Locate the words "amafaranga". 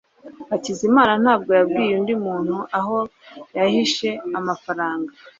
4.39-5.11